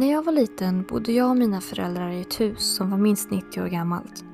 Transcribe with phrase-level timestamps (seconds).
[0.00, 3.30] När jag var liten bodde jag och mina föräldrar i ett hus som var minst
[3.30, 4.24] 90 år gammalt.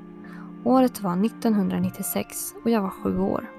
[0.65, 3.51] Året var 1996 och jag var sju år.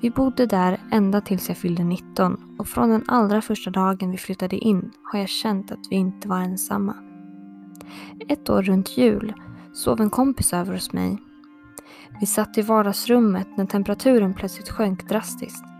[0.00, 4.16] Vi bodde där ända tills jag fyllde 19 och från den allra första dagen vi
[4.16, 6.96] flyttade in har jag känt att vi inte var ensamma.
[8.28, 9.34] Ett år runt jul
[9.72, 11.18] sov en kompis över hos mig.
[12.20, 15.71] Vi satt i vardagsrummet när temperaturen plötsligt sjönk drastiskt.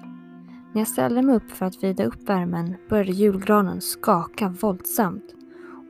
[0.73, 5.35] När jag ställde mig upp för att vrida upp värmen började julgranen skaka våldsamt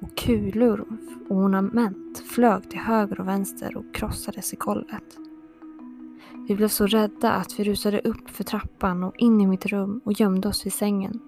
[0.02, 5.18] och kulor och ornament flög till höger och vänster och krossades i golvet.
[6.48, 10.00] Vi blev så rädda att vi rusade upp för trappan och in i mitt rum
[10.04, 11.20] och gömde oss vid sängen.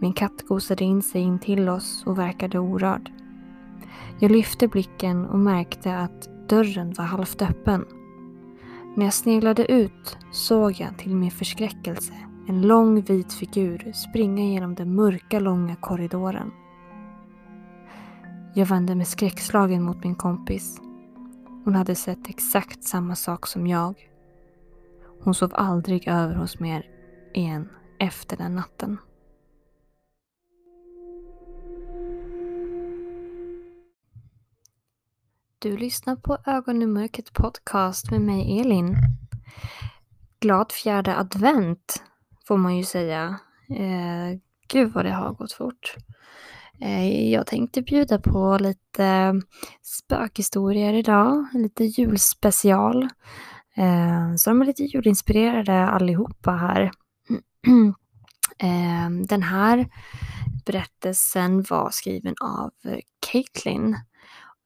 [0.00, 3.12] Min katt gosade in sig in till oss och verkade orörd.
[4.18, 7.84] Jag lyfte blicken och märkte att dörren var halvt öppen.
[8.96, 12.14] När jag sneglade ut såg jag till min förskräckelse
[12.50, 16.52] en lång vit figur springa genom den mörka långa korridoren.
[18.54, 20.80] Jag vände mig skräckslagen mot min kompis.
[21.64, 24.10] Hon hade sett exakt samma sak som jag.
[25.20, 26.86] Hon sov aldrig över hos mer
[27.34, 28.98] igen efter den natten.
[35.58, 38.96] Du lyssnar på Ögon i mörkret podcast med mig Elin.
[40.40, 42.02] Glad fjärde advent
[42.50, 43.38] får man ju säga.
[43.68, 45.96] Eh, gud vad det har gått fort.
[46.80, 49.34] Eh, jag tänkte bjuda på lite
[49.82, 53.02] spökhistorier idag, lite julspecial.
[53.76, 56.80] Eh, så de är lite julinspirerade allihopa här.
[58.58, 59.88] eh, den här
[60.66, 62.70] berättelsen var skriven av
[63.26, 63.96] Caitlin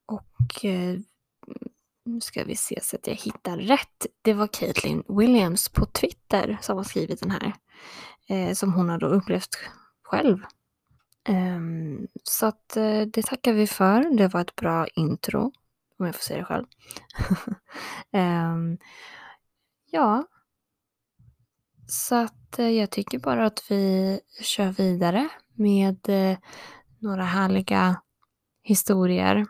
[0.06, 0.98] och eh,
[2.04, 4.06] nu ska vi se så att jag hittar rätt.
[4.22, 7.54] Det var Caitlin Williams på Twitter som har skrivit den här.
[8.28, 9.56] Eh, som hon har då upplevt
[10.02, 10.38] själv.
[11.28, 11.60] Eh,
[12.24, 14.16] så att eh, det tackar vi för.
[14.16, 15.52] Det var ett bra intro,
[15.98, 16.66] om jag får säga det själv.
[18.12, 18.78] Ehm,
[19.90, 20.24] ja.
[21.86, 26.38] Så att eh, jag tycker bara att vi kör vidare med eh,
[26.98, 28.00] några härliga
[28.62, 29.46] historier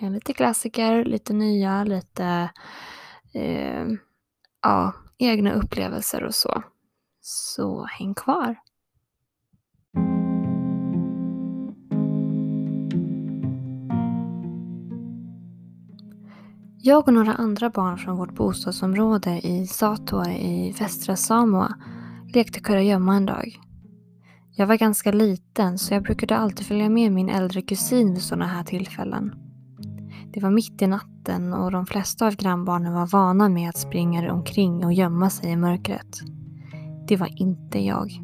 [0.00, 2.50] Eh, lite klassiker, lite nya, lite
[3.34, 3.86] eh,
[4.62, 6.62] ja, egna upplevelser och så.
[7.20, 8.56] Så häng kvar!
[16.84, 21.74] Jag och några andra barn från vårt bostadsområde i Satua i västra Samoa
[22.34, 23.60] lekte kurragömma en dag.
[24.56, 28.46] Jag var ganska liten så jag brukade alltid följa med min äldre kusin vid sådana
[28.46, 29.41] här tillfällen.
[30.34, 34.32] Det var mitt i natten och de flesta av grannbarnen var vana med att springa
[34.32, 36.20] omkring och gömma sig i mörkret.
[37.08, 38.20] Det var inte jag.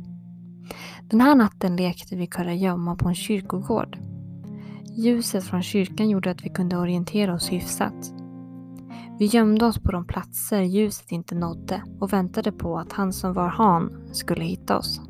[1.10, 3.98] Den här natten lekte vi kurragömma på en kyrkogård.
[4.96, 8.12] Ljuset från kyrkan gjorde att vi kunde orientera oss hyfsat.
[9.18, 13.32] Vi gömde oss på de platser ljuset inte nådde och väntade på att han som
[13.32, 15.00] var han skulle hitta oss.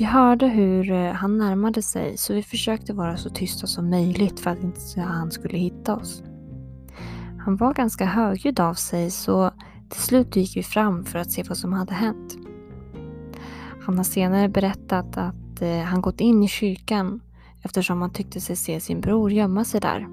[0.00, 4.40] Vi hörde hur eh, han närmade sig så vi försökte vara så tysta som möjligt
[4.40, 6.22] för att inte han skulle hitta oss.
[7.38, 9.50] Han var ganska högljudd av sig så
[9.88, 12.36] till slut gick vi fram för att se vad som hade hänt.
[13.82, 17.20] Han har senare berättat att eh, han gått in i kyrkan
[17.62, 20.08] eftersom han tyckte sig se sin bror gömma sig där.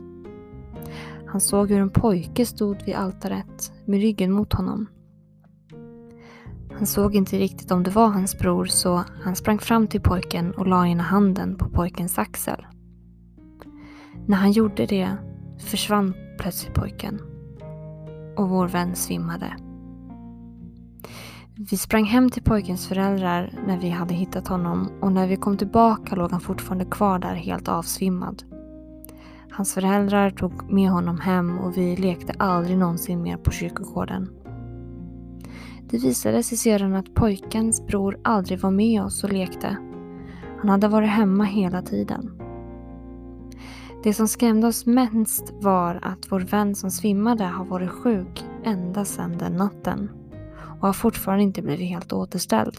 [1.27, 4.87] Han såg hur en pojke stod vid altaret med ryggen mot honom.
[6.77, 10.51] Han såg inte riktigt om det var hans bror så han sprang fram till pojken
[10.51, 12.65] och la ena handen på pojkens axel.
[14.27, 15.17] När han gjorde det
[15.59, 17.21] försvann plötsligt pojken
[18.37, 19.55] och vår vän svimmade.
[21.55, 25.57] Vi sprang hem till pojkens föräldrar när vi hade hittat honom och när vi kom
[25.57, 28.43] tillbaka låg han fortfarande kvar där helt avsvimmad.
[29.51, 34.29] Hans föräldrar tog med honom hem och vi lekte aldrig någonsin mer på kyrkogården.
[35.89, 39.77] Det visade sig sedan att pojkens bror aldrig var med oss och lekte.
[40.59, 42.31] Han hade varit hemma hela tiden.
[44.03, 49.05] Det som skrämde oss mest var att vår vän som svimmade har varit sjuk ända
[49.05, 50.09] sedan den natten
[50.79, 52.77] och har fortfarande inte blivit helt återställd.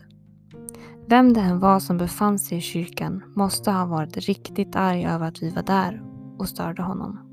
[1.06, 5.28] Vem det än var som befann sig i kyrkan måste ha varit riktigt arg över
[5.28, 6.02] att vi var där
[6.38, 7.27] och störde honom.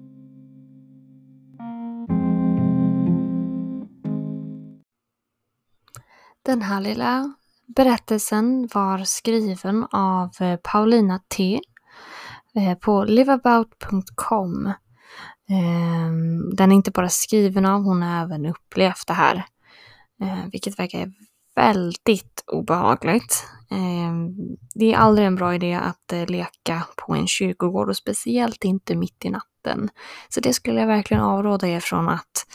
[6.45, 7.33] Den här lilla
[7.67, 11.61] berättelsen var skriven av eh, Paulina T
[12.55, 14.73] eh, på liveabout.com.
[15.49, 19.35] Ehm, den är inte bara skriven av, hon har även upplevt det här.
[20.21, 21.11] Eh, vilket verkar
[21.55, 23.47] väldigt obehagligt.
[23.71, 24.35] Ehm,
[24.75, 29.25] det är aldrig en bra idé att leka på en kyrkogård och speciellt inte mitt
[29.25, 29.89] i natten.
[30.29, 32.45] Så det skulle jag verkligen avråda er från att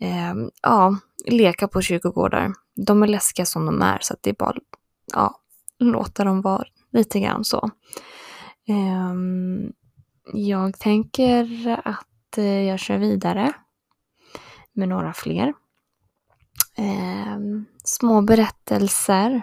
[0.00, 2.52] eh, ja, leka på kyrkogårdar.
[2.76, 4.56] De är läskiga som de är så att det är bara
[5.12, 5.40] ja,
[5.78, 7.70] låta dem vara lite grann så.
[8.68, 9.14] Eh,
[10.32, 13.52] jag tänker att eh, jag kör vidare
[14.72, 15.54] med några fler.
[16.76, 19.42] Ehm, små berättelser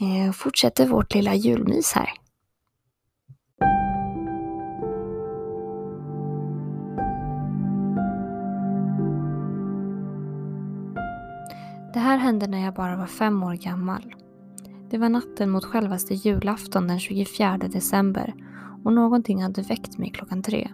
[0.00, 2.08] eh, fortsätter vårt lilla julmys här.
[11.92, 14.14] Det här hände när jag bara var fem år gammal.
[14.90, 18.34] Det var natten mot självaste julafton den 24 december
[18.84, 20.68] och någonting hade väckt mig klockan tre.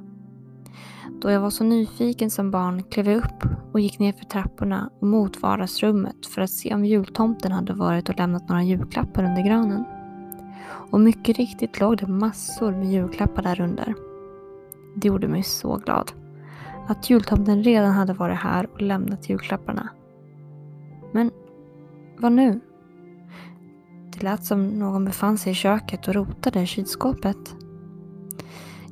[1.20, 4.90] Då jag var så nyfiken som barn klev jag upp och gick ner för trapporna
[5.00, 9.42] och mot vardagsrummet för att se om jultomten hade varit och lämnat några julklappar under
[9.42, 9.84] granen.
[10.90, 13.94] Och mycket riktigt låg det massor med julklappar där under.
[14.96, 16.12] Det gjorde mig så glad.
[16.88, 19.88] Att jultomten redan hade varit här och lämnat julklapparna.
[21.14, 21.30] Men
[22.18, 22.60] vad nu?
[24.12, 27.54] Det lät som någon befann sig i köket och rotade i kylskåpet.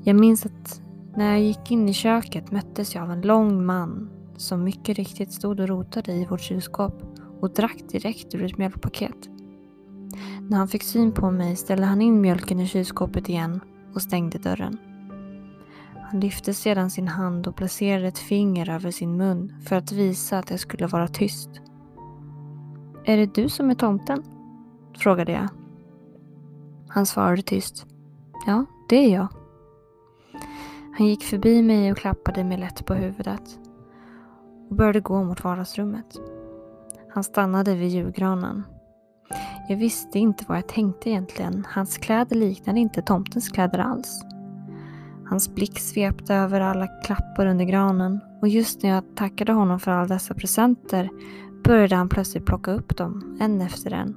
[0.04, 0.82] Jag minns att
[1.16, 5.32] när jag gick in i köket möttes jag av en lång man som mycket riktigt
[5.32, 7.02] stod och rotade i vårt kylskåp
[7.40, 9.28] och drack direkt ur ett mjölkpaket.
[10.48, 13.60] När han fick syn på mig ställde han in mjölken i kylskåpet igen
[13.94, 14.78] och stängde dörren.
[16.10, 20.38] Han lyfte sedan sin hand och placerade ett finger över sin mun för att visa
[20.38, 21.50] att jag skulle vara tyst.
[23.04, 24.22] Är det du som är tomten?
[24.94, 25.48] frågade jag.
[26.88, 27.86] Han svarade tyst.
[28.46, 29.28] Ja, det är jag.
[30.98, 33.58] Han gick förbi mig och klappade mig lätt på huvudet
[34.70, 36.20] och började gå mot vardagsrummet.
[37.14, 38.62] Han stannade vid julgranen.
[39.68, 41.66] Jag visste inte vad jag tänkte egentligen.
[41.68, 44.22] Hans kläder liknade inte tomtens kläder alls.
[45.28, 49.90] Hans blick svepte över alla klappor under granen och just när jag tackade honom för
[49.90, 51.08] alla dessa presenter
[51.64, 54.16] började han plötsligt plocka upp dem, en efter en.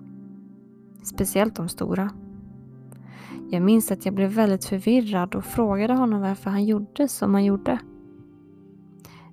[1.04, 2.10] Speciellt de stora.
[3.50, 7.46] Jag minns att jag blev väldigt förvirrad och frågade honom varför han gjorde som han
[7.46, 7.80] gjorde.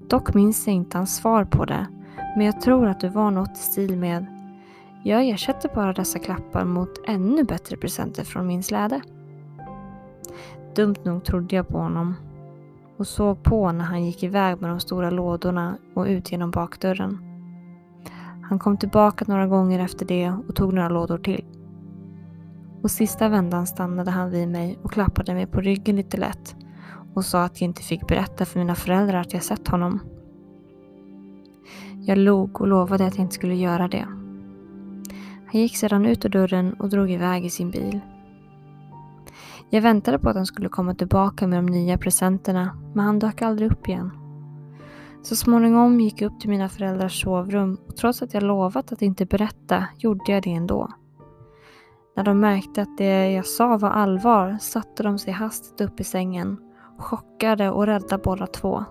[0.09, 1.87] Dock minns jag inte hans svar på det,
[2.37, 4.27] men jag tror att det var något i stil med
[5.05, 9.01] Jag ersätter bara dessa klappar mot ännu bättre presenter från min släde.
[10.75, 12.15] Dumt nog trodde jag på honom
[12.97, 17.32] och såg på när han gick iväg med de stora lådorna och ut genom bakdörren.
[18.53, 21.45] Han kom tillbaka några gånger efter det och tog några lådor till.
[22.83, 26.57] Och sista vändan stannade han vid mig och klappade mig på ryggen lite lätt
[27.15, 30.01] och sa att jag inte fick berätta för mina föräldrar att jag sett honom.
[32.01, 34.07] Jag log och lovade att jag inte skulle göra det.
[35.47, 38.01] Han gick sedan ut ur dörren och drog iväg i sin bil.
[39.71, 43.43] Jag väntade på att han skulle komma tillbaka med de nya presenterna, men han dök
[43.43, 44.22] aldrig upp igen.
[45.23, 49.03] Så småningom gick jag upp till mina föräldrars sovrum och trots att jag lovat att
[49.03, 50.89] inte berätta gjorde jag det ändå.
[52.17, 56.05] När de märkte att det jag sa var allvar satte de sig hastigt upp i
[56.05, 56.57] sängen,
[56.99, 58.85] chockade och rädda båda två.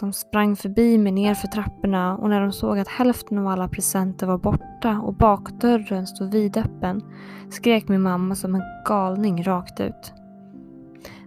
[0.00, 3.68] De sprang förbi mig ner för trapporna och när de såg att hälften av alla
[3.68, 7.02] presenter var borta och bakdörren stod vidöppen
[7.50, 10.12] skrek min mamma som en galning rakt ut.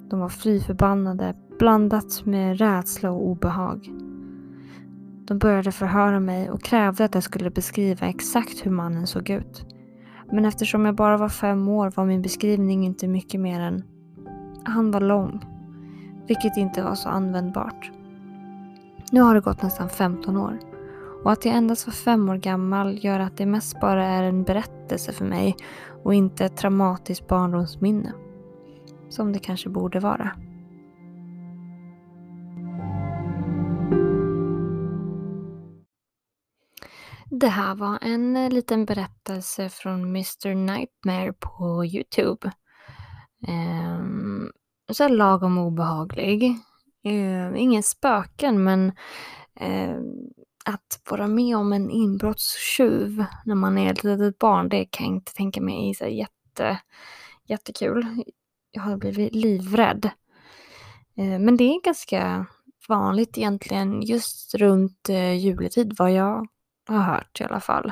[0.10, 3.89] De var fly förbannade, blandat med rädsla och obehag.
[5.25, 9.65] De började förhöra mig och krävde att jag skulle beskriva exakt hur mannen såg ut.
[10.32, 13.84] Men eftersom jag bara var fem år var min beskrivning inte mycket mer än
[14.63, 15.46] han var lång.
[16.27, 17.91] Vilket inte var så användbart.
[19.12, 20.60] Nu har det gått nästan 15 år.
[21.24, 24.43] Och att jag endast var fem år gammal gör att det mest bara är en
[24.43, 25.55] berättelse för mig
[26.03, 28.13] och inte ett traumatiskt barndomsminne.
[29.10, 30.32] Som det kanske borde vara.
[37.29, 42.51] Det här var en eh, liten berättelse från Mr Nightmare på Youtube.
[43.47, 44.51] Um,
[44.91, 46.43] så lagom obehaglig.
[47.07, 48.91] Uh, ingen spöken men
[49.61, 49.97] uh,
[50.65, 55.15] att vara med om en inbrottstjuv när man är ett litet barn, det kan jag
[55.15, 56.79] inte tänka mig är så jätte,
[57.47, 58.23] jättekul.
[58.71, 60.09] Jag har blivit livrädd.
[61.19, 62.45] Uh, men det är ganska
[62.87, 66.47] vanligt egentligen just runt eh, juletid vad jag
[66.87, 67.91] har hört i alla fall.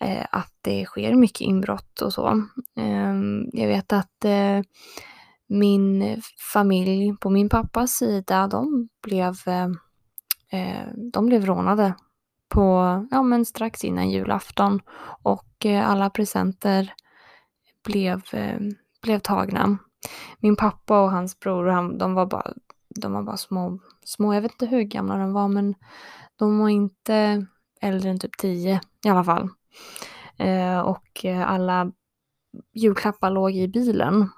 [0.00, 2.28] Eh, att det sker mycket inbrott och så.
[2.76, 3.14] Eh,
[3.52, 4.60] jag vet att eh,
[5.48, 6.16] min
[6.52, 9.68] familj på min pappas sida, de blev, eh,
[10.60, 11.94] eh, de blev rånade
[12.48, 14.80] på, ja men strax innan julafton
[15.22, 16.92] och eh, alla presenter
[17.84, 18.60] blev, eh,
[19.02, 19.78] blev tagna.
[20.40, 22.52] Min pappa och hans bror, han, de var bara,
[23.00, 25.74] de var bara små, små, jag vet inte hur gamla de var men
[26.36, 27.46] de var inte
[27.80, 29.48] äldre än typ 10 i alla fall.
[30.36, 31.92] Eh, och eh, alla
[32.72, 34.28] julklappar låg i bilen.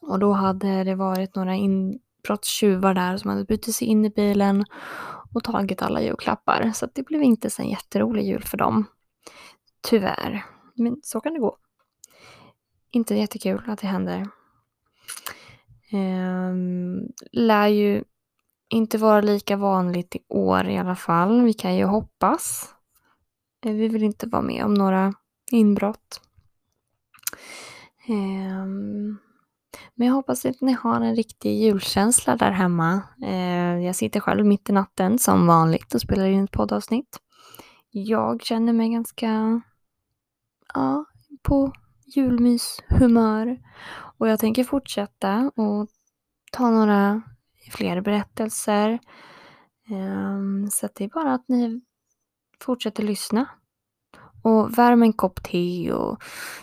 [0.00, 4.64] Och då hade det varit några inbrottstjuvar där som hade brutit sig in i bilen
[5.34, 6.72] och tagit alla julklappar.
[6.74, 8.84] Så det blev inte så en jätterolig jul för dem.
[9.80, 10.44] Tyvärr.
[10.74, 11.56] Men så kan det gå.
[12.90, 14.28] Inte jättekul att det händer.
[15.92, 16.54] Eh,
[17.32, 18.04] lär ju
[18.68, 21.42] inte vara lika vanligt i år i alla fall.
[21.42, 22.74] Vi kan ju hoppas.
[23.64, 25.12] Eh, vi vill inte vara med om några
[25.50, 26.20] inbrott.
[28.08, 29.18] Ehm,
[29.94, 33.02] men jag hoppas att ni har en riktig julkänsla där hemma.
[33.22, 37.20] Eh, jag sitter själv mitt i natten som vanligt och spelar in ett poddavsnitt.
[37.90, 39.60] Jag känner mig ganska
[40.74, 41.04] ja,
[41.42, 41.72] på
[42.06, 43.58] julmyshumör
[44.18, 45.88] och jag tänker fortsätta och
[46.52, 47.22] ta några
[47.70, 48.98] fler berättelser.
[49.90, 51.80] Ehm, så det är bara att ni
[52.60, 53.46] fortsätter lyssna.
[54.42, 56.22] Och värm en kopp te och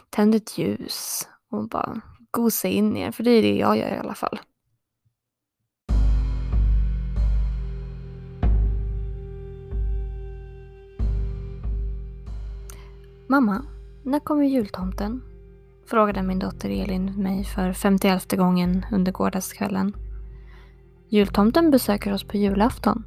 [0.10, 3.98] tänd ett ljus och bara gosa in er, för det är det jag gör i
[3.98, 4.40] alla fall.
[13.28, 13.66] Mamma,
[14.04, 15.22] när kommer jultomten?
[15.86, 20.03] Frågade min dotter Elin mig för femtioelfte gången under gårdagskvällen.
[21.14, 23.04] Jultomten besöker oss på julafton.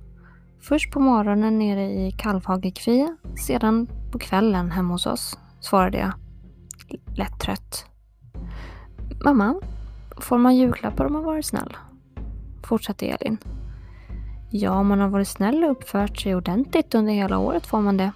[0.61, 6.13] Först på morgonen nere i Kalvhagekvie, sedan på kvällen hemma hos oss, svarade jag.
[7.17, 7.87] Lätt trött.
[9.25, 9.61] Mamma,
[10.17, 11.77] får man julklappar om man varit snäll?
[12.65, 13.39] Fortsatte Elin.
[14.51, 17.97] Ja, om man har varit snäll och uppfört sig ordentligt under hela året får man
[17.97, 18.13] det.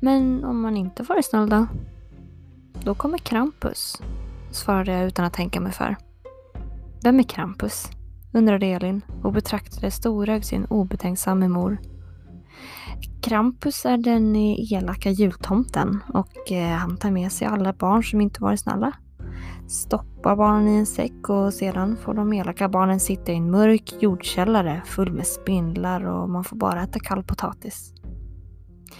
[0.00, 1.66] Men om man inte varit snäll då?
[2.84, 4.02] Då kommer Krampus,
[4.50, 5.96] svarade jag utan att tänka mig för.
[7.02, 7.90] Vem är Krampus?
[8.32, 11.78] Undrade Elin och betraktade storögd sin obetänksamme mor.
[13.22, 18.42] Krampus är den elaka jultomten och eh, han tar med sig alla barn som inte
[18.42, 18.92] varit snälla.
[19.68, 24.02] Stoppar barnen i en säck och sedan får de elaka barnen sitta i en mörk
[24.02, 27.92] jordkällare full med spindlar och man får bara äta kall potatis.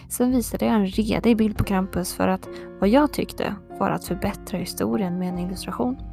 [0.08, 2.48] Sen visade jag en redig bild på Krampus för att
[2.80, 6.12] vad jag tyckte var att förbättra historien med en illustration.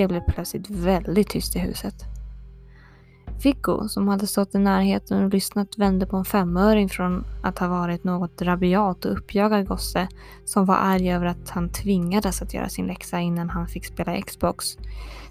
[0.00, 1.94] Det blev plötsligt väldigt tyst i huset.
[3.42, 7.68] Viggo, som hade stått i närheten och lyssnat, vände på en femöring från att ha
[7.68, 10.08] varit något rabiat och uppjagad gosse
[10.44, 14.20] som var arg över att han tvingades att göra sin läxa innan han fick spela
[14.20, 14.78] Xbox,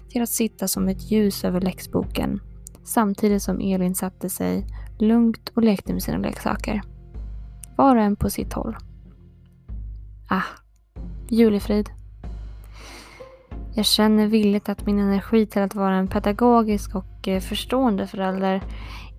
[0.08, 2.40] till att sitta som ett ljus över läxboken,
[2.84, 4.66] samtidigt som Elin satte sig
[4.98, 6.82] lugnt och lekte med sina leksaker.
[7.76, 8.76] Var och en på sitt håll.
[10.28, 10.42] Ah,
[11.28, 11.90] julefrid.
[13.74, 18.62] Jag känner villigt att min energi till att vara en pedagogisk och eh, förstående förälder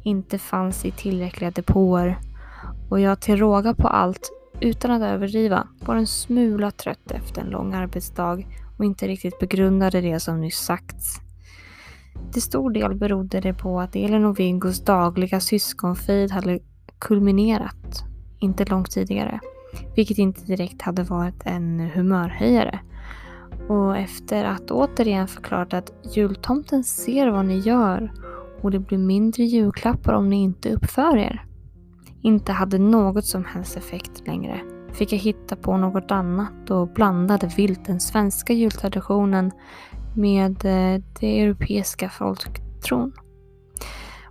[0.04, 2.20] inte fanns i tillräckliga depåer
[2.90, 7.50] och jag till råga på allt, utan att överdriva, var en smula trött efter en
[7.50, 8.44] lång arbetsdag
[8.78, 11.20] och inte riktigt begrundade det som nyss sagts.
[12.32, 16.60] Till stor del berodde det på att Elin och Vingos dagliga syskonfejd hade
[17.00, 18.04] kulminerat
[18.40, 19.40] inte långt tidigare,
[19.96, 22.80] vilket inte direkt hade varit en humörhöjare.
[23.70, 28.12] Och efter att återigen förklarat att jultomten ser vad ni gör
[28.62, 31.46] och det blir mindre julklappar om ni inte uppför er.
[32.22, 34.62] Inte hade något som helst effekt längre
[34.94, 39.52] fick jag hitta på något annat och blandade vilt den svenska jultraditionen
[40.16, 43.14] med eh, det europeiska folktron.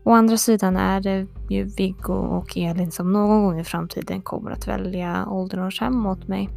[0.02, 4.50] Å andra sidan är det ju Viggo och Elin som någon gång i framtiden kommer
[4.50, 6.48] att välja ålderdomshem åt mig.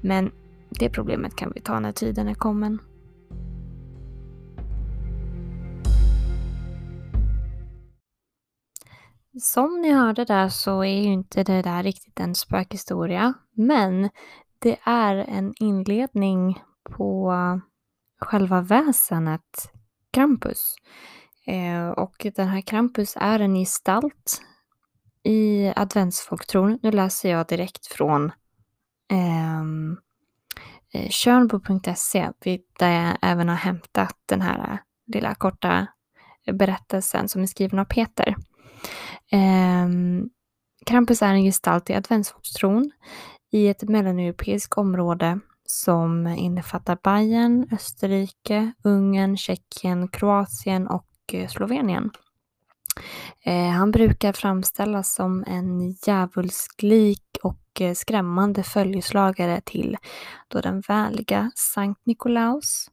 [0.00, 0.30] Men
[0.70, 2.78] det problemet kan vi ta när tiden är kommen.
[9.40, 14.10] Som ni hörde där så är ju inte det där riktigt en spökhistoria, men
[14.58, 17.32] det är en inledning på
[18.20, 19.72] själva väsenet
[20.10, 20.76] Krampus.
[21.46, 24.42] Eh, och den här Krampus är en gestalt
[25.22, 26.78] i adventsfolktron.
[26.82, 28.32] Nu läser jag direkt från
[29.10, 29.96] ehm,
[30.94, 32.30] Eh, Tjörnbo.se
[32.78, 34.78] där jag även har hämtat den här eh,
[35.14, 35.86] lilla korta
[36.52, 38.36] berättelsen som är skriven av Peter.
[39.32, 39.88] Eh,
[40.86, 42.90] Krampus är en gestalt i adventsfolktron
[43.52, 52.10] i ett mellaneuropeiskt område som innefattar Bayern, Österrike, Ungern, Tjeckien, Kroatien och eh, Slovenien.
[53.44, 59.96] Eh, han brukar framställas som en djävulsklik och eh, skrämmande följeslagare till
[60.48, 62.90] då den vänliga Sankt Nikolaus.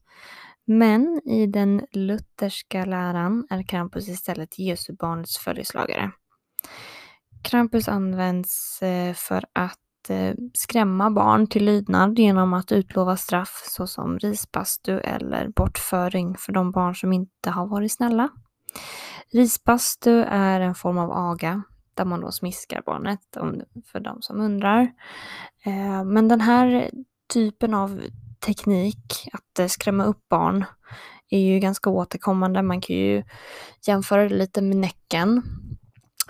[0.67, 6.11] Men i den lutherska läran är Krampus istället Jesu barnets följeslagare.
[7.43, 9.79] Krampus används eh, för att
[10.53, 16.95] skrämma barn till lydnad genom att utlova straff såsom risbastu eller bortföring för de barn
[16.95, 18.29] som inte har varit snälla.
[19.33, 21.63] Risbastu är en form av aga
[21.93, 23.19] där man då smiskar barnet
[23.85, 24.81] för de som undrar.
[25.65, 26.91] Eh, men den här
[27.33, 28.01] typen av
[28.45, 30.65] teknik, att eh, skrämma upp barn,
[31.29, 32.61] är ju ganska återkommande.
[32.61, 33.23] Man kan ju
[33.87, 35.41] jämföra det lite med Näcken.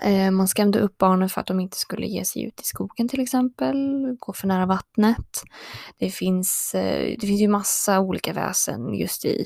[0.01, 3.07] Eh, man skrämde upp barnen för att de inte skulle ge sig ut i skogen
[3.07, 3.75] till exempel,
[4.19, 5.43] gå för nära vattnet.
[5.97, 6.69] Det finns,
[7.19, 9.45] det finns ju massa olika väsen just i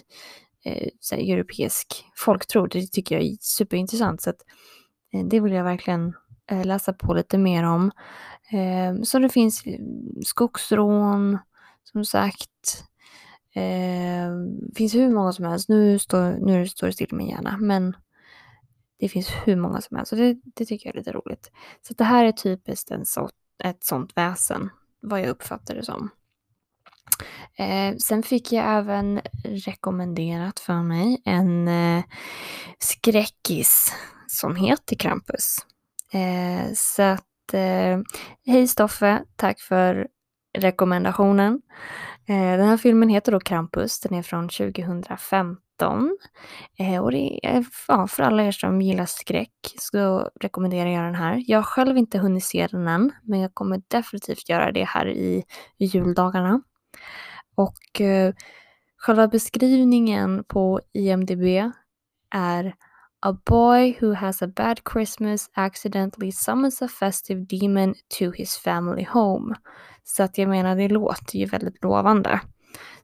[0.66, 2.68] eh, europeisk folktro.
[2.68, 4.22] Det tycker jag är superintressant.
[4.22, 4.42] Så att,
[5.14, 6.14] eh, det vill jag verkligen
[6.52, 7.92] eh, läsa på lite mer om.
[8.52, 9.80] Eh, så det finns eh,
[10.26, 11.38] skogsrån,
[11.84, 12.84] som sagt.
[13.56, 14.32] Eh,
[14.76, 15.70] finns hur många som helst.
[15.70, 17.96] Nu står, nu står det still i min hjärna, men
[19.00, 20.10] det finns hur många som helst.
[20.10, 21.52] Så det, det tycker jag är lite roligt.
[21.88, 23.30] Så det här är typiskt en så,
[23.64, 24.70] ett sånt väsen,
[25.02, 26.10] vad jag uppfattar det som.
[27.58, 32.04] Eh, sen fick jag även rekommenderat för mig en eh,
[32.80, 33.94] skräckis
[34.28, 35.58] som heter Krampus.
[36.14, 38.00] Eh, så att, eh,
[38.46, 40.08] hej Stoffe, tack för
[40.58, 41.62] rekommendationen.
[42.28, 46.18] Eh, den här filmen heter då Krampus, den är från 2015.
[46.80, 51.16] Eh, och det är, ja, för alla er som gillar skräck så rekommenderar jag den
[51.16, 51.44] här.
[51.48, 55.08] Jag har själv inte hunnit se den än, men jag kommer definitivt göra det här
[55.08, 55.44] i,
[55.78, 56.62] i juldagarna.
[57.56, 58.34] Och eh,
[58.98, 61.72] själva beskrivningen på IMDB
[62.36, 62.76] är
[63.22, 69.08] A boy who has a bad Christmas accidentally summons a festive demon to his family
[69.10, 69.56] home.
[70.04, 72.42] Så att jag menar, det låter ju väldigt lovande.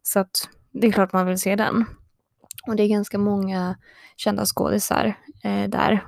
[0.02, 1.86] Så att det är klart man vill se den.
[2.68, 3.78] Och det är ganska många
[4.16, 6.06] kända skådisar eh, där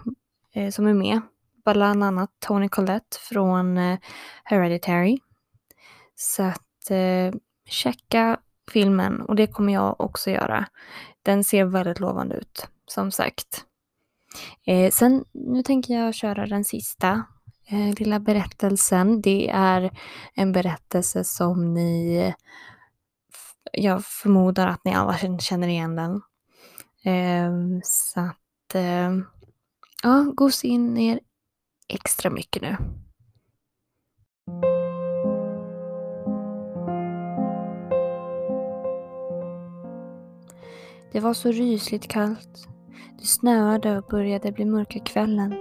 [0.54, 1.22] eh, som är med.
[1.66, 4.00] Bland annat Tony Collette från eh,
[4.44, 5.20] Hereditary.
[6.16, 8.40] Så att eh, checka
[8.72, 10.68] filmen och det kommer jag också göra.
[11.24, 13.66] Den ser väldigt lovande ut, som sagt.
[14.66, 17.24] Eh, sen, nu tänker jag köra den sista
[17.68, 19.22] eh, lilla berättelsen.
[19.22, 20.00] Det är
[20.34, 22.34] en berättelse som ni,
[23.72, 26.22] jag förmodar att ni alla känner igen den.
[27.04, 27.52] Eh,
[27.84, 29.12] så att, eh,
[30.04, 31.20] ja, gos in er
[31.88, 32.78] extra mycket nu.
[41.18, 42.68] Det var så rysligt kallt.
[43.20, 45.56] Det snöade och började bli mörka kvällen.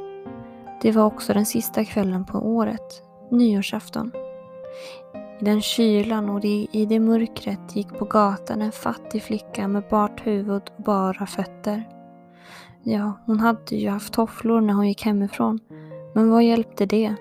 [0.82, 4.12] Det var också den sista kvällen på året, nyårsafton.
[5.40, 10.26] I den kylan och i det mörkret gick på gatan en fattig flicka med bart
[10.26, 11.88] huvud och bara fötter.
[12.82, 15.60] Ja, hon hade ju haft tofflor när hon gick hemifrån,
[16.14, 17.14] men vad hjälpte det?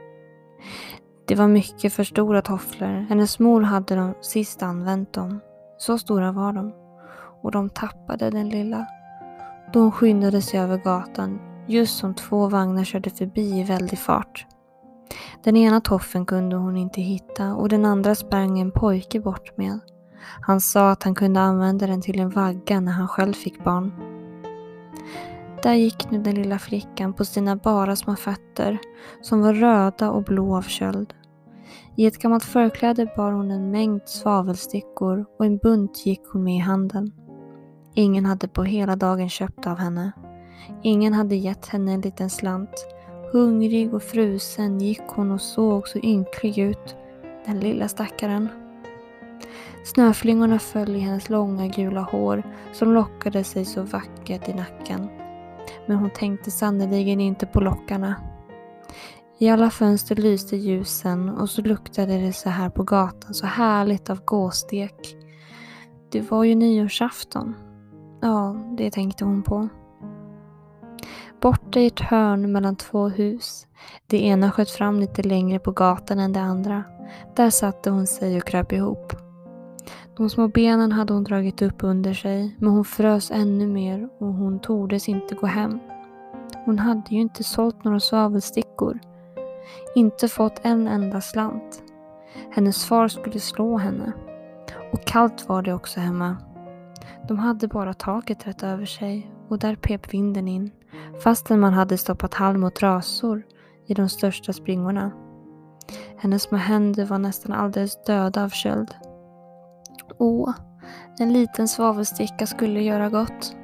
[1.26, 3.06] Det var mycket för stora tofflor.
[3.10, 5.40] Hennes mor hade de sist använt dem.
[5.78, 6.85] Så stora var de
[7.46, 8.88] och de tappade den lilla.
[9.74, 14.46] Då hon skyndade sig över gatan just som två vagnar körde förbi i väldig fart.
[15.44, 19.80] Den ena toffen kunde hon inte hitta och den andra sprang en pojke bort med.
[20.42, 23.94] Han sa att han kunde använda den till en vagga när han själv fick barn.
[25.64, 28.78] Där gick nu den lilla flickan på sina bara små fötter
[29.22, 31.14] som var röda och blå av köld.
[31.96, 36.56] I ett gammalt förkläde bar hon en mängd svavelstickor och en bunt gick hon med
[36.56, 37.12] i handen.
[37.98, 40.12] Ingen hade på hela dagen köpt av henne.
[40.84, 42.88] Ingen hade gett henne en liten slant.
[43.32, 46.96] Hungrig och frusen gick hon och såg så ynklig ut,
[47.46, 48.50] den lilla stackaren.
[49.86, 55.08] Snöflingorna föll i hennes långa gula hår som lockade sig så vackert i nacken.
[55.86, 58.16] Men hon tänkte sannerligen inte på lockarna.
[59.40, 64.10] I alla fönster lyste ljusen och så luktade det så här på gatan så härligt
[64.10, 65.18] av gåstek.
[66.12, 67.56] Det var ju nyårsafton.
[68.26, 69.68] Ja, det tänkte hon på.
[71.42, 73.68] Borta i ett hörn mellan två hus,
[74.08, 76.84] det ena sköt fram lite längre på gatan än det andra,
[77.36, 79.14] där satte hon sig och kröp ihop.
[80.18, 84.34] De små benen hade hon dragit upp under sig, men hon frös ännu mer och
[84.34, 85.80] hon tordes inte gå hem.
[86.66, 89.00] Hon hade ju inte sålt några svavelstickor.
[89.96, 91.84] Inte fått en enda slant.
[92.52, 94.12] Hennes far skulle slå henne.
[94.94, 96.38] Och kallt var det också hemma.
[97.28, 100.72] De hade bara taket rätt över sig och där pep vinden in
[101.24, 103.44] fastän man hade stoppat halm och trasor
[103.86, 105.12] i de största springorna.
[106.18, 108.96] Hennes små händer var nästan alldeles döda av köld.
[110.18, 110.54] Åh,
[111.20, 113.56] en liten svavelsticka skulle göra gott.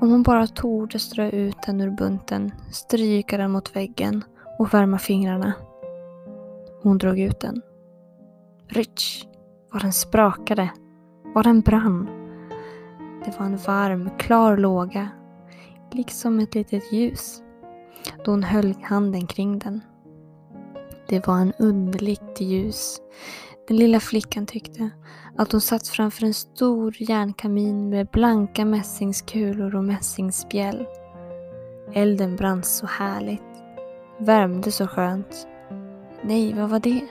[0.00, 4.24] Om hon bara torde strö ut den ur bunten, stryka den mot väggen
[4.58, 5.52] och värma fingrarna.
[6.82, 7.62] Hon drog ut den.
[8.68, 9.26] Rich,
[9.72, 10.70] vad den sprakade,
[11.34, 12.17] vad den brann.
[13.24, 15.08] Det var en varm, klar låga,
[15.92, 17.42] liksom ett litet ljus,
[18.24, 19.80] då hon höll handen kring den.
[21.08, 23.00] Det var en underligt ljus.
[23.68, 24.90] Den lilla flickan tyckte
[25.36, 30.86] att hon satt framför en stor järnkamin med blanka mässingskulor och mässingsspjäll.
[31.92, 33.62] Elden brann så härligt,
[34.18, 35.46] värmde så skönt.
[36.22, 37.06] Nej, vad var det?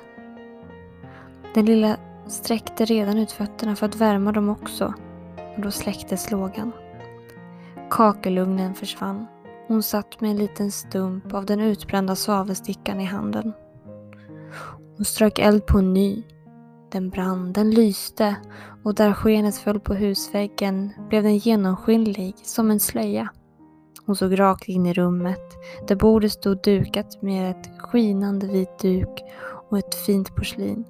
[1.54, 4.94] Den lilla sträckte redan ut fötterna för att värma dem också
[5.58, 6.72] och då släcktes lågan.
[7.90, 9.26] Kakelugnen försvann.
[9.68, 13.54] Hon satt med en liten stump av den utbrända svavelstickan i handen.
[14.98, 16.24] Hon strök eld på en ny.
[16.92, 18.36] Den brann, den lyste
[18.84, 23.30] och där skenet föll på husväggen blev den genomskinlig som en slöja.
[24.06, 25.54] Hon såg rakt in i rummet
[25.88, 29.24] där bordet stod dukat med ett skinande vit duk
[29.70, 30.86] och ett fint porslin.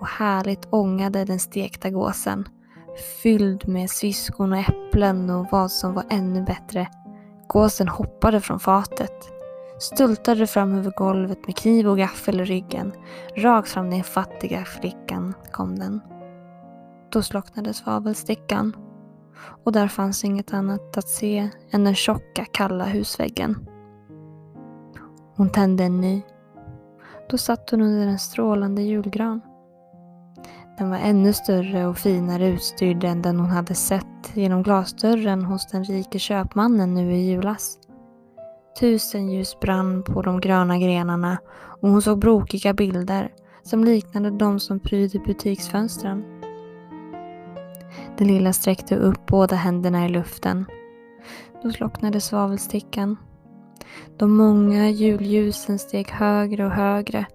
[0.00, 2.48] Och härligt ångade den stekta gåsen
[2.96, 6.88] fylld med syskon och äpplen och vad som var ännu bättre.
[7.46, 9.30] Gåsen hoppade från fatet,
[9.78, 12.92] stultade fram över golvet med kniv och gaffel i ryggen.
[13.36, 16.00] Rakt fram den fattiga flickan kom den.
[17.10, 18.76] Då slocknade svavelstickan
[19.64, 23.68] och där fanns inget annat att se än den tjocka, kalla husväggen.
[25.36, 26.22] Hon tände en ny.
[27.30, 29.40] Då satt hon under en strålande julgran.
[30.78, 35.66] Den var ännu större och finare utstyrd än den hon hade sett genom glasdörren hos
[35.66, 37.78] den rike köpmannen nu i julas.
[38.80, 41.38] Tusen ljus brann på de gröna grenarna
[41.80, 46.24] och hon såg brokiga bilder som liknade de som prydde butiksfönstren.
[48.18, 50.64] Den lilla sträckte upp båda händerna i luften.
[51.62, 53.16] Då slocknade svavelstickan.
[54.16, 57.26] De många julljusen steg högre och högre.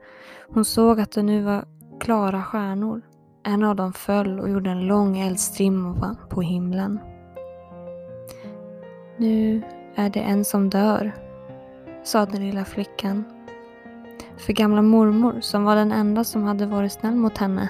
[0.49, 1.65] Hon såg att det nu var
[1.99, 3.01] klara stjärnor.
[3.43, 6.99] En av dem föll och gjorde en lång eldstrimma på himlen.
[9.17, 9.61] Nu
[9.95, 11.11] är det en som dör,
[12.03, 13.23] sa den lilla flickan.
[14.37, 17.69] För gamla mormor, som var den enda som hade varit snäll mot henne,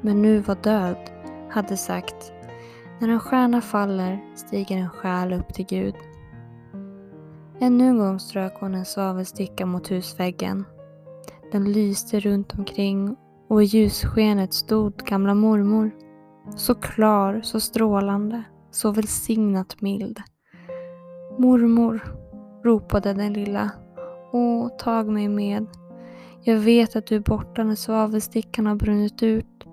[0.00, 1.10] men nu var död,
[1.50, 2.32] hade sagt
[2.98, 5.94] När en stjärna faller stiger en själ upp till Gud.
[7.60, 10.64] Ännu en gång strök hon en svavelsticka mot husväggen.
[11.52, 13.16] Den lyste runt omkring
[13.52, 15.90] och i ljusskenet stod gamla mormor.
[16.56, 20.20] Så klar, så strålande, så välsignat mild.
[21.38, 22.14] Mormor,
[22.64, 23.70] ropade den lilla.
[24.32, 25.66] Åh, tag mig med.
[26.42, 29.64] Jag vet att du är borta när svavelstickan har brunnit ut.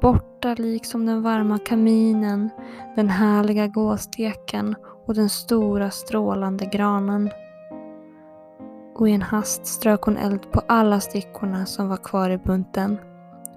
[0.00, 2.50] Borta liksom den varma kaminen,
[2.96, 4.74] den härliga gåsteken
[5.06, 7.30] och den stora strålande granen.
[8.94, 12.98] Och i en hast strök hon eld på alla stickorna som var kvar i bunten.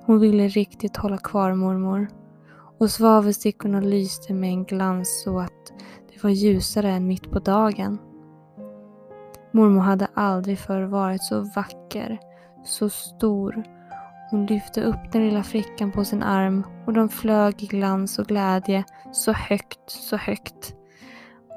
[0.05, 2.07] Hon ville riktigt hålla kvar mormor.
[2.79, 5.73] Och svavelstickorna lyste med en glans så att
[6.13, 7.97] det var ljusare än mitt på dagen.
[9.51, 12.19] Mormor hade aldrig förr varit så vacker,
[12.65, 13.63] så stor.
[14.31, 18.27] Hon lyfte upp den lilla flickan på sin arm och de flög i glans och
[18.27, 20.75] glädje så högt, så högt.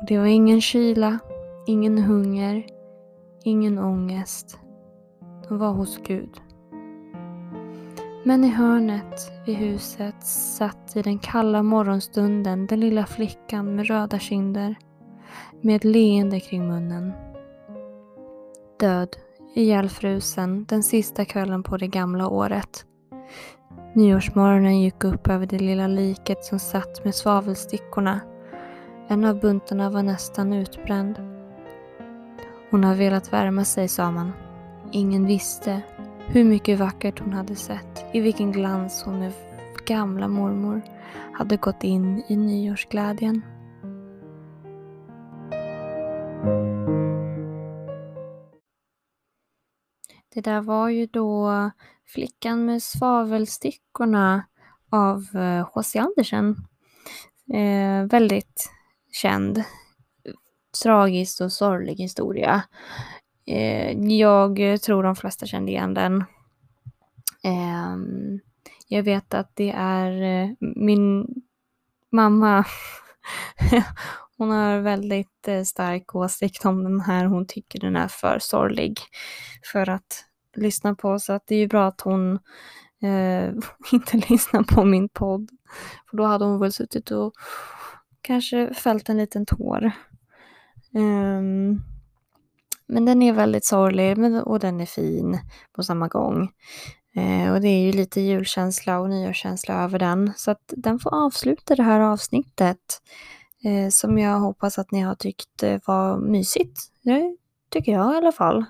[0.00, 1.18] Och det var ingen kyla,
[1.66, 2.66] ingen hunger,
[3.44, 4.58] ingen ångest.
[5.48, 6.40] De var hos Gud.
[8.28, 14.18] Men i hörnet vid huset satt i den kalla morgonstunden den lilla flickan med röda
[14.18, 14.76] kinder,
[15.60, 17.12] med ett leende kring munnen.
[18.80, 19.08] Död,
[19.54, 22.84] ihjälfrusen, den sista kvällen på det gamla året.
[23.94, 28.20] Nyårsmorgonen gick upp över det lilla liket som satt med svavelstickorna.
[29.08, 31.16] En av buntarna var nästan utbränd.
[32.70, 34.32] Hon har velat värma sig, sa man.
[34.92, 35.82] Ingen visste
[36.30, 39.32] hur mycket vackert hon hade sett, i vilken glans hon med
[39.86, 40.82] gamla mormor
[41.32, 43.42] hade gått in i nyårsglädjen.
[50.34, 51.70] Det där var ju då
[52.06, 54.44] Flickan med svavelstickorna
[54.90, 55.98] av eh, H.C.
[55.98, 56.56] Andersen.
[57.54, 58.70] Eh, väldigt
[59.12, 59.62] känd,
[60.82, 62.62] tragisk och sorglig historia.
[63.48, 66.24] Eh, jag tror de flesta kände igen den.
[67.44, 67.96] Eh,
[68.88, 71.26] jag vet att det är eh, min
[72.11, 72.64] mamma
[74.38, 77.24] Hon har väldigt eh, stark åsikt om den här.
[77.24, 78.98] Hon tycker den är för sorglig
[79.72, 80.24] för att
[80.56, 81.18] lyssna på.
[81.18, 82.32] Så att det är ju bra att hon
[83.02, 83.52] eh,
[83.92, 85.50] inte lyssnar på min podd.
[86.11, 87.32] För då hade hon väl suttit och
[88.20, 89.92] kanske fällt en liten tår.
[90.94, 91.82] Um,
[92.88, 95.38] men den är väldigt sorglig och den är fin
[95.72, 96.53] på samma gång.
[97.14, 100.33] Eh, och det är ju lite julkänsla och nyårskänsla över den.
[100.37, 103.03] Så att den får avsluta det här avsnittet.
[103.64, 106.81] Eh, som jag hoppas att ni har tyckt eh, var mysigt.
[107.03, 107.37] Det
[107.70, 108.64] tycker jag i alla fall.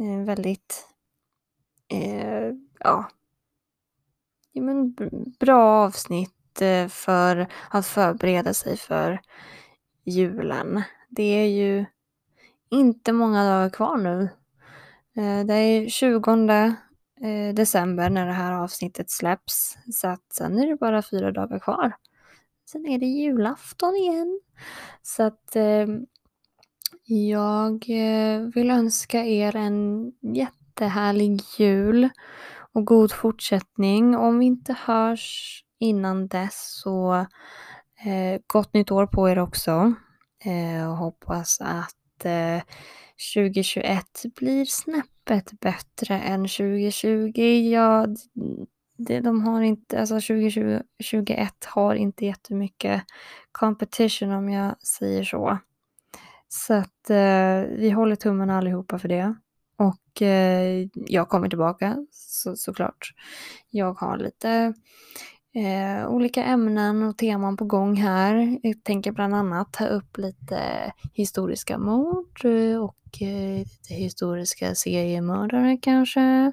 [0.00, 0.88] Eh, väldigt,
[1.88, 3.08] eh, ja,
[4.52, 4.94] ja men
[5.40, 9.20] bra avsnitt eh, för att förbereda sig för
[10.04, 10.82] julen.
[11.08, 11.84] Det är ju
[12.70, 14.22] inte många dagar kvar nu.
[15.16, 16.32] Eh, det är 20
[17.20, 19.78] eh, december när det här avsnittet släpps.
[19.92, 21.92] Så att sen är det bara fyra dagar kvar.
[22.70, 24.40] Sen är det julafton igen.
[25.02, 25.94] Så att ehm,
[27.08, 27.84] eh, jag
[28.54, 32.08] vill önska er en jättehärlig jul
[32.72, 34.16] och god fortsättning.
[34.16, 37.14] Om vi inte hörs innan dess så
[38.04, 39.94] eh, gott nytt år på er också.
[40.44, 42.62] Eh, och hoppas att eh,
[43.34, 44.04] 2021
[44.36, 47.40] blir snäppet bättre än 2020.
[47.72, 48.06] Ja,
[48.98, 53.02] det, de har inte, alltså 2021 har inte jättemycket
[53.52, 55.58] competition om jag säger så.
[56.48, 59.34] Så att eh, vi håller tummarna allihopa för det.
[59.76, 63.14] Och eh, jag kommer tillbaka så, såklart.
[63.70, 64.74] Jag har lite
[65.56, 68.58] eh, olika ämnen och teman på gång här.
[68.62, 75.76] Jag tänker bland annat ta upp lite historiska mord eh, och eh, lite historiska seriemördare
[75.82, 76.52] kanske.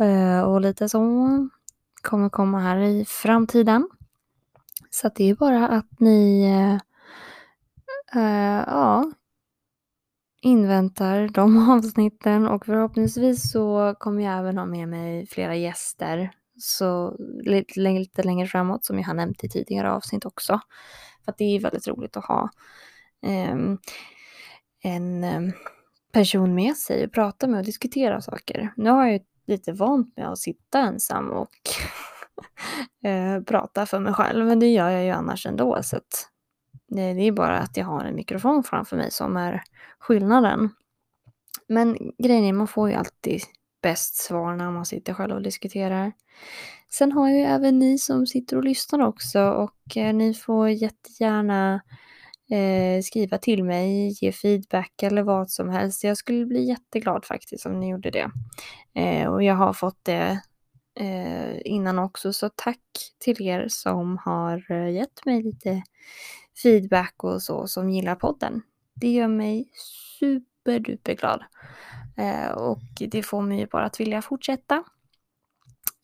[0.00, 1.28] Eh, och lite så.
[2.02, 3.88] Kommer komma här i framtiden.
[4.90, 6.74] Så det är bara att ni eh,
[8.22, 9.12] eh, ja,
[10.42, 16.30] inväntar de avsnitten och förhoppningsvis så kommer jag även ha med mig flera gäster
[16.62, 20.60] så lite, lite längre framåt som jag har nämnt i tidigare avsnitt också.
[21.24, 22.50] För att det är väldigt roligt att ha
[23.52, 23.78] um,
[24.82, 25.52] en um,
[26.12, 28.72] person med sig och prata med och diskutera saker.
[28.76, 31.50] Nu har jag ju lite vant med att sitta ensam och
[33.06, 35.82] uh, prata för mig själv, men det gör jag ju annars ändå.
[35.82, 36.28] Så att
[36.88, 39.62] det är bara att jag har en mikrofon framför mig som är
[39.98, 40.70] skillnaden.
[41.68, 43.42] Men grejen är, man får ju alltid
[43.82, 46.12] bäst svar när man sitter själv och diskuterar.
[46.90, 50.68] Sen har jag ju även ni som sitter och lyssnar också och eh, ni får
[50.68, 51.82] jättegärna
[52.50, 56.04] eh, skriva till mig, ge feedback eller vad som helst.
[56.04, 58.30] Jag skulle bli jätteglad faktiskt om ni gjorde det.
[58.94, 60.40] Eh, och jag har fått det
[61.00, 62.80] eh, innan också, så tack
[63.18, 65.82] till er som har eh, gett mig lite
[66.62, 68.62] feedback och så som gillar podden.
[68.94, 69.68] Det gör mig
[70.18, 71.38] superduperglad.
[71.38, 71.42] glad.
[72.16, 74.84] Eh, och det får mig bara att vilja fortsätta.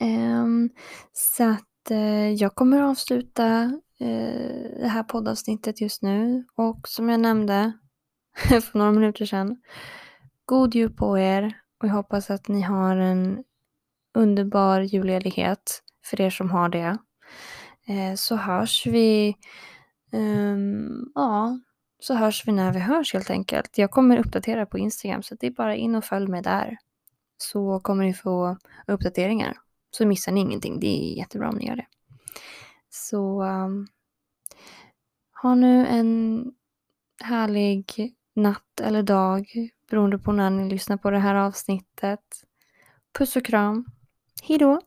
[0.01, 0.47] Eh,
[1.13, 3.63] så att eh, jag kommer avsluta
[4.01, 6.45] eh, det här poddavsnittet just nu.
[6.57, 7.73] Och som jag nämnde
[8.49, 9.57] för några minuter sedan.
[10.45, 13.45] God jul på er och jag hoppas att ni har en
[14.15, 16.99] underbar julledighet för er som har det.
[18.17, 19.37] Så hörs vi
[20.13, 21.59] Um, ja,
[22.01, 23.79] så hörs vi när vi hörs helt enkelt.
[23.79, 26.79] Jag kommer uppdatera på Instagram så det är bara in och följ mig där.
[27.39, 28.57] Så kommer ni få
[28.87, 29.59] uppdateringar.
[29.91, 30.81] Så missar ni ingenting.
[30.81, 31.87] Det är jättebra om ni gör det.
[32.91, 33.87] Så um,
[35.43, 36.45] ha nu en
[37.23, 39.49] härlig natt eller dag
[39.91, 42.45] beroende på när ni lyssnar på det här avsnittet.
[43.19, 43.87] Puss och kram.
[44.43, 44.81] Hejdå!